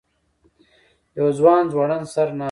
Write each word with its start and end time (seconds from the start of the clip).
یو 1.19 1.27
ځوان 1.39 1.63
ځوړند 1.71 2.05
سر 2.13 2.27
ناست 2.29 2.35
و. 2.37 2.39